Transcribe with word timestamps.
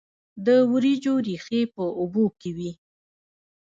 د 0.45 0.47
وریجو 0.71 1.13
ریښې 1.25 1.61
په 1.73 1.83
اوبو 1.99 2.25
کې 2.39 2.49
وي. 2.57 2.71